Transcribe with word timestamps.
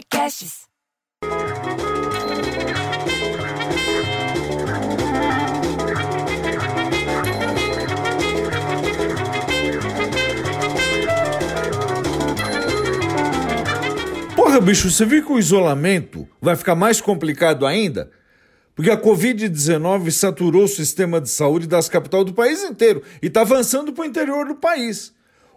Podcasts. 0.00 0.60
Porra, 14.34 14.60
bicho, 14.60 14.90
você 14.90 15.04
viu 15.04 15.22
que 15.24 15.32
o 15.32 15.38
isolamento 15.38 16.26
vai 16.40 16.56
ficar 16.56 16.74
mais 16.74 17.00
complicado 17.00 17.66
ainda? 17.66 18.10
Porque 18.74 18.90
a 18.90 18.96
Covid-19 18.96 20.10
saturou 20.10 20.64
o 20.64 20.68
sistema 20.68 21.20
de 21.20 21.28
saúde 21.28 21.66
das 21.66 21.90
capitais 21.90 22.24
do 22.24 22.32
país 22.32 22.64
inteiro 22.64 23.02
e 23.20 23.26
está 23.26 23.42
avançando 23.42 23.92
para 23.92 24.02
o 24.02 24.06
interior 24.06 24.46
do 24.46 24.54
país. 24.54 25.12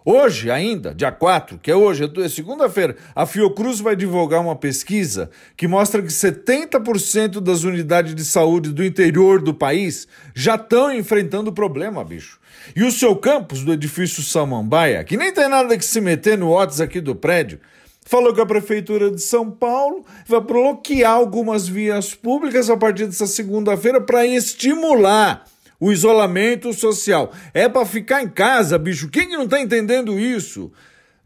Hoje, 0.06 0.50
ainda, 0.50 0.94
dia 0.94 1.10
4, 1.10 1.58
que 1.58 1.70
é 1.70 1.74
hoje, 1.74 2.04
é 2.22 2.28
segunda-feira, 2.28 2.94
a 3.14 3.24
Fiocruz 3.24 3.80
vai 3.80 3.96
divulgar 3.96 4.42
uma 4.42 4.54
pesquisa 4.54 5.30
que 5.56 5.66
mostra 5.66 6.02
que 6.02 6.08
70% 6.08 7.40
das 7.40 7.64
unidades 7.64 8.14
de 8.14 8.22
saúde 8.22 8.70
do 8.70 8.84
interior 8.84 9.40
do 9.40 9.54
país 9.54 10.06
já 10.34 10.56
estão 10.56 10.92
enfrentando 10.92 11.50
problema, 11.54 12.04
bicho. 12.04 12.38
E 12.76 12.84
o 12.84 12.92
seu 12.92 13.16
campus 13.16 13.64
do 13.64 13.72
edifício 13.72 14.22
Samambaia, 14.22 15.02
que 15.04 15.16
nem 15.16 15.32
tem 15.32 15.48
nada 15.48 15.78
que 15.78 15.84
se 15.84 16.02
meter 16.02 16.36
no 16.36 16.50
WhatsApp 16.50 16.90
aqui 16.90 17.00
do 17.00 17.14
prédio, 17.14 17.58
falou 18.04 18.34
que 18.34 18.42
a 18.42 18.46
Prefeitura 18.46 19.10
de 19.10 19.22
São 19.22 19.50
Paulo 19.50 20.04
vai 20.26 20.40
bloquear 20.42 21.12
algumas 21.12 21.66
vias 21.66 22.14
públicas 22.14 22.68
a 22.68 22.76
partir 22.76 23.06
dessa 23.06 23.26
segunda-feira 23.26 24.02
para 24.02 24.26
estimular 24.26 25.46
o 25.78 25.92
isolamento 25.92 26.72
social. 26.72 27.32
É 27.52 27.68
para 27.68 27.84
ficar 27.86 28.22
em 28.22 28.28
casa, 28.28 28.78
bicho. 28.78 29.08
Quem 29.08 29.28
que 29.28 29.36
não 29.36 29.44
está 29.44 29.60
entendendo 29.60 30.18
isso? 30.18 30.72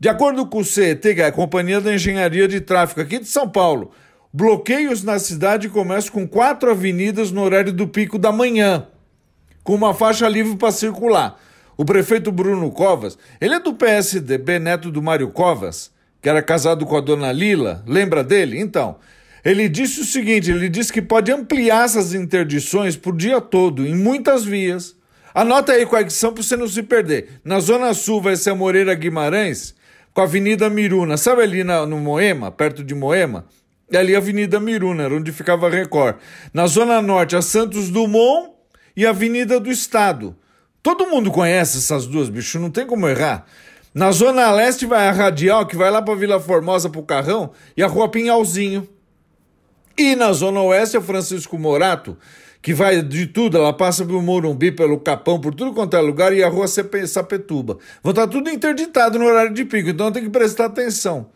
De 0.01 0.09
acordo 0.09 0.47
com 0.47 0.59
o 0.59 0.65
CET, 0.65 1.21
é 1.21 1.27
a 1.27 1.33
Companhia 1.33 1.81
da 1.81 1.93
Engenharia 1.95 2.47
de 2.47 2.61
Tráfego 2.61 3.01
aqui 3.01 3.19
de 3.19 3.27
São 3.27 3.49
Paulo, 3.49 3.91
bloqueios 4.33 5.03
na 5.03 5.19
cidade 5.19 5.69
começam 5.69 6.13
com 6.13 6.29
quatro 6.29 6.71
avenidas 6.71 7.33
no 7.33 7.43
horário 7.43 7.73
do 7.73 7.89
pico 7.89 8.17
da 8.17 8.31
manhã, 8.31 8.87
com 9.65 9.75
uma 9.75 9.93
faixa 9.93 10.29
livre 10.29 10.57
para 10.57 10.71
circular. 10.71 11.41
O 11.77 11.85
prefeito 11.85 12.31
Bruno 12.31 12.71
Covas, 12.71 13.19
ele 13.41 13.55
é 13.55 13.61
do 13.61 13.75
PSDB, 13.75 14.61
neto 14.61 14.91
do 14.91 15.03
Mário 15.03 15.31
Covas, 15.31 15.91
que 16.23 16.29
era 16.29 16.43
casado 16.43 16.87
com 16.87 16.97
a 16.97 17.01
dona 17.01 17.33
Lila, 17.33 17.83
lembra 17.87 18.23
dele? 18.23 18.61
Então, 18.61 18.97
ele 19.45 19.69
disse 19.69 20.01
o 20.01 20.05
seguinte: 20.05 20.51
ele 20.51 20.69
disse 20.69 20.93
que 20.93 21.03
pode 21.03 21.33
ampliar 21.33 21.85
essas 21.85 22.15
interdições 22.15 22.97
por 22.97 23.17
dia 23.17 23.41
todo, 23.41 23.87
em 23.87 23.95
muitas 23.95 24.45
vias. 24.45 24.97
Anota 25.35 25.73
aí 25.73 25.87
quais 25.87 26.13
são 26.15 26.33
para 26.33 26.43
você 26.43 26.57
não 26.57 26.67
se 26.67 26.83
perder. 26.83 27.41
Na 27.45 27.61
Zona 27.61 27.95
Sul 27.95 28.21
vai 28.21 28.35
ser 28.35 28.51
a 28.51 28.55
Moreira 28.55 28.95
Guimarães, 28.95 29.75
com 30.13 30.21
a 30.21 30.25
Avenida 30.25 30.69
Miruna. 30.69 31.17
Sabe 31.17 31.43
ali 31.43 31.63
na, 31.63 31.87
no 31.87 31.99
Moema, 31.99 32.51
perto 32.51 32.83
de 32.83 32.95
Moema? 32.95 33.47
É 33.91 33.99
ali 33.99 34.15
a 34.15 34.19
Avenida 34.19 34.59
Miruna, 34.59 35.05
era 35.05 35.15
onde 35.15 35.31
ficava 35.33 35.67
a 35.67 35.71
Record. 35.71 36.17
Na 36.53 36.67
Zona 36.67 37.01
Norte, 37.01 37.37
a 37.37 37.43
Santos 37.43 37.89
Dumont 37.89 38.51
e 38.97 39.07
a 39.07 39.11
Avenida 39.11 39.61
do 39.61 39.71
Estado. 39.71 40.37
Todo 40.83 41.07
mundo 41.07 41.31
conhece 41.31 41.79
essas 41.79 42.07
duas, 42.07 42.29
bicho, 42.29 42.59
não 42.59 42.71
tem 42.71 42.87
como 42.87 43.09
errar. 43.09 43.47
Na 43.95 44.11
Zona 44.11 44.51
Leste 44.51 44.87
vai 44.87 45.09
a 45.09 45.13
Radial, 45.13 45.67
que 45.67 45.77
vai 45.77 45.91
lá 45.91 46.03
para 46.03 46.15
Vila 46.15 46.39
Formosa 46.39 46.91
pro 46.91 47.03
Carrão, 47.03 47.53
e 47.77 47.83
a 47.83 47.87
Rua 47.87 48.09
Pinhalzinho. 48.09 48.89
E 49.99 50.15
na 50.15 50.33
Zona 50.33 50.63
Oeste 50.63 50.95
é 50.95 51.01
o 51.01 51.03
Francisco 51.03 51.59
Morato, 51.59 52.17
que 52.63 52.73
vai 52.73 53.03
de 53.03 53.27
tudo, 53.27 53.59
ela 53.59 53.73
passa 53.73 54.07
pelo 54.07 54.23
Morumbi, 54.23 54.71
pelo 54.71 55.01
Capão, 55.01 55.41
por 55.41 55.53
tudo 55.53 55.73
quanto 55.73 55.97
é 55.97 56.01
lugar, 56.01 56.33
e 56.33 56.41
a 56.41 56.49
Rua 56.49 56.67
Sapetuba. 56.69 57.79
Vão 58.01 58.11
estar 58.11 58.29
tudo 58.29 58.49
interditado 58.49 59.19
no 59.19 59.25
horário 59.25 59.53
de 59.53 59.65
pico, 59.65 59.89
então 59.89 60.13
tem 60.13 60.23
que 60.23 60.31
prestar 60.31 60.67
atenção. 60.67 61.31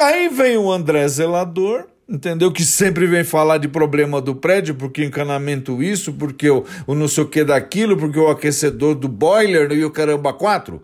Aí 0.00 0.30
vem 0.30 0.56
o 0.56 0.72
André 0.72 1.06
Zelador, 1.06 1.84
entendeu? 2.08 2.50
Que 2.50 2.64
sempre 2.64 3.06
vem 3.06 3.24
falar 3.24 3.58
de 3.58 3.68
problema 3.68 4.22
do 4.22 4.34
prédio, 4.34 4.74
porque 4.74 5.04
encanamento 5.04 5.82
isso, 5.82 6.14
porque 6.14 6.48
o, 6.48 6.64
o 6.86 6.94
não 6.94 7.08
sei 7.08 7.24
o 7.24 7.28
que 7.28 7.44
daquilo, 7.44 7.94
porque 7.94 8.18
o 8.18 8.28
aquecedor 8.28 8.94
do 8.94 9.06
boiler 9.06 9.70
e 9.72 9.84
o 9.84 9.90
caramba 9.90 10.32
quatro. 10.32 10.82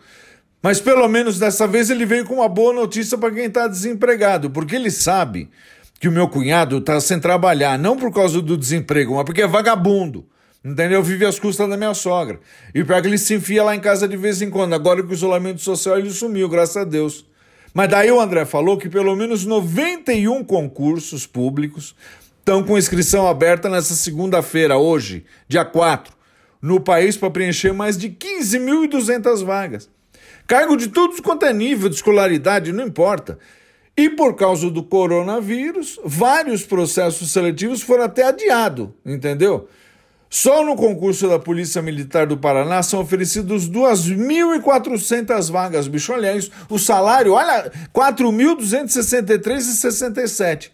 Mas 0.63 0.79
pelo 0.79 1.09
menos 1.09 1.39
dessa 1.39 1.67
vez 1.67 1.89
ele 1.89 2.05
veio 2.05 2.27
com 2.27 2.35
uma 2.35 2.49
boa 2.51 2.75
notícia 2.75 3.17
para 3.17 3.33
quem 3.33 3.47
está 3.47 3.67
desempregado, 3.67 4.51
porque 4.51 4.77
ele 4.77 4.91
sabe 4.91 5.49
que 5.99 6.09
o 6.09 6.13
meu 6.13 6.29
cunhado 6.29 6.79
está 6.79 7.01
sem 7.01 7.19
trabalhar, 7.19 7.79
não 7.79 7.97
por 7.97 8.13
causa 8.13 8.41
do 8.41 8.57
desemprego, 8.57 9.15
mas 9.15 9.25
porque 9.25 9.43
é 9.43 9.47
vagabundo. 9.47 10.27
Entendeu? 10.65 11.01
Vive 11.03 11.25
às 11.25 11.39
custas 11.39 11.69
da 11.69 11.77
minha 11.77 11.95
sogra. 11.95 12.41
E 12.75 12.83
para 12.83 13.01
que 13.01 13.07
ele 13.07 13.19
se 13.19 13.35
enfia 13.35 13.63
lá 13.63 13.77
em 13.77 13.81
casa 13.81 14.09
de 14.09 14.17
vez 14.17 14.43
em 14.43 14.51
quando. 14.51 14.75
Agora 14.75 15.01
que 15.01 15.09
o 15.09 15.15
isolamento 15.15 15.61
social 15.61 15.97
ele 15.97 16.11
sumiu, 16.11 16.49
graças 16.49 16.77
a 16.77 16.85
Deus. 16.85 17.25
Mas 17.73 17.89
daí 17.89 18.11
o 18.11 18.21
André 18.21 18.45
falou 18.45 18.77
que 18.77 18.89
pelo 18.89 19.15
menos 19.15 19.45
91 19.45 20.43
concursos 20.43 21.25
públicos 21.25 21.95
estão 22.39 22.65
com 22.65 22.77
inscrição 22.77 23.29
aberta 23.29 23.69
nessa 23.69 23.95
segunda-feira, 23.95 24.77
hoje, 24.77 25.25
dia 25.47 25.65
4, 25.65 26.13
no 26.61 26.81
país 26.81 27.17
para 27.17 27.31
preencher 27.31 27.73
mais 27.73 27.97
de 27.97 28.09
15.200 28.09 29.45
vagas. 29.45 29.89
Cargo 30.47 30.77
de 30.77 30.89
todos 30.89 31.21
quanto 31.21 31.45
é 31.45 31.53
nível 31.53 31.89
de 31.89 31.97
escolaridade, 31.97 32.73
não 32.73 32.87
importa. 32.87 33.39
E 33.97 34.11
por 34.11 34.35
causa 34.35 34.69
do 34.71 34.83
coronavírus, 34.83 35.99
vários 36.05 36.63
processos 36.63 37.31
seletivos 37.31 37.81
foram 37.81 38.05
até 38.05 38.25
adiados, 38.25 38.91
entendeu? 39.05 39.69
Só 40.29 40.63
no 40.63 40.77
concurso 40.77 41.27
da 41.29 41.39
Polícia 41.39 41.81
Militar 41.81 42.27
do 42.27 42.37
Paraná 42.37 42.83
são 42.83 43.01
oferecidos 43.01 43.71
2.400 43.71 45.51
vagas, 45.51 45.89
bicho. 45.89 46.13
Olha 46.13 46.37
isso. 46.37 46.51
O 46.69 46.79
salário, 46.79 47.33
olha, 47.33 47.73
4.263,67. 47.95 50.73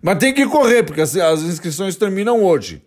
Mas 0.00 0.18
tem 0.18 0.32
que 0.32 0.46
correr, 0.46 0.82
porque 0.84 1.02
as, 1.02 1.14
as 1.16 1.42
inscrições 1.42 1.96
terminam 1.96 2.42
hoje. 2.42 2.82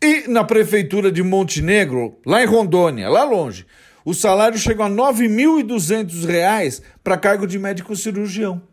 E 0.00 0.26
na 0.28 0.42
Prefeitura 0.42 1.12
de 1.12 1.22
Montenegro, 1.22 2.18
lá 2.24 2.42
em 2.42 2.46
Rondônia, 2.46 3.10
lá 3.10 3.22
longe, 3.24 3.66
o 4.04 4.14
salário 4.14 4.58
chega 4.58 4.84
a 4.84 4.88
R$ 4.88 4.94
9.200 4.94 6.80
para 7.04 7.18
cargo 7.18 7.46
de 7.46 7.58
médico 7.58 7.94
cirurgião. 7.94 8.69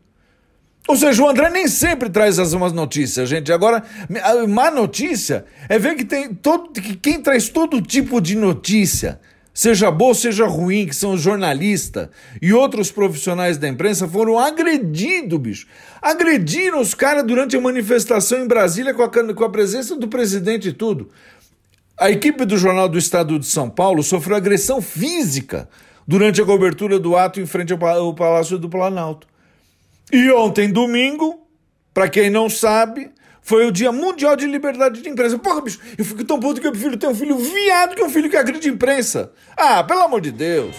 Ou 0.88 0.96
seja, 0.96 1.22
o 1.22 1.28
André 1.28 1.50
nem 1.50 1.68
sempre 1.68 2.10
traz 2.10 2.40
as 2.40 2.54
más 2.54 2.72
notícias, 2.72 3.28
gente. 3.28 3.52
Agora, 3.52 3.84
a 4.24 4.48
má 4.48 4.72
notícia 4.72 5.46
é 5.68 5.78
ver 5.78 5.96
que 5.96 6.06
tem 6.06 6.34
todo, 6.34 6.72
que 6.72 6.96
quem 6.96 7.22
traz 7.22 7.50
todo 7.50 7.82
tipo 7.82 8.22
de 8.22 8.38
notícia, 8.38 9.20
seja 9.54 9.92
boa, 9.92 10.16
seja 10.16 10.48
ruim, 10.48 10.88
que 10.88 10.96
são 10.96 11.18
jornalistas 11.18 12.08
e 12.42 12.54
outros 12.54 12.90
profissionais 12.90 13.58
da 13.58 13.68
imprensa, 13.68 14.08
foram 14.08 14.40
agredidos, 14.40 15.40
bicho. 15.40 15.68
Agrediram 16.02 16.80
os 16.80 16.94
caras 16.94 17.26
durante 17.26 17.58
a 17.58 17.62
manifestação 17.62 18.40
em 18.40 18.48
Brasília 18.48 18.94
com 18.94 19.04
a, 19.04 19.10
com 19.10 19.44
a 19.44 19.50
presença 19.50 19.94
do 19.94 20.08
presidente 20.08 20.70
e 20.70 20.74
tudo. 20.74 21.10
A 22.00 22.10
equipe 22.10 22.46
do 22.46 22.58
Jornal 22.58 22.88
do 22.88 22.98
Estado 22.98 23.38
de 23.38 23.46
São 23.46 23.70
Paulo 23.70 24.02
sofreu 24.04 24.38
agressão 24.38 24.82
física 24.82 25.68
durante 26.08 26.42
a 26.42 26.46
cobertura 26.46 26.98
do 26.98 27.18
ato 27.18 27.42
em 27.42 27.46
frente 27.46 27.74
ao 27.74 28.14
Palácio 28.14 28.58
do 28.58 28.70
Planalto. 28.70 29.28
E 30.12 30.32
ontem, 30.32 30.72
domingo, 30.72 31.46
para 31.94 32.08
quem 32.08 32.30
não 32.30 32.50
sabe, 32.50 33.12
foi 33.42 33.66
o 33.66 33.72
Dia 33.72 33.92
Mundial 33.92 34.38
de 34.38 34.48
Liberdade 34.48 35.02
de 35.02 35.10
Imprensa. 35.10 35.38
Porra, 35.38 35.62
bicho, 35.62 35.80
eu 35.98 36.06
fico 36.06 36.24
tão 36.24 36.40
puto 36.40 36.62
que 36.62 36.68
eu 36.68 36.72
prefiro 36.72 36.96
ter 36.96 37.08
um 37.08 37.16
filho 37.16 37.38
viado 37.38 37.96
que 37.96 38.04
um 38.04 38.10
filho 38.10 38.30
que 38.30 38.38
agride 38.38 38.70
imprensa. 38.70 39.34
Ah, 39.56 39.84
pelo 39.84 40.02
amor 40.02 40.22
de 40.22 40.32
Deus. 40.32 40.76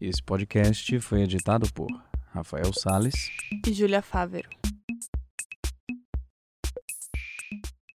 Esse 0.00 0.20
podcast 0.20 0.98
foi 0.98 1.22
editado 1.22 1.72
por 1.72 1.86
Rafael 2.34 2.72
Sales 2.72 3.30
e 3.64 3.72
Júlia 3.72 4.02
Fávero. 4.02 4.61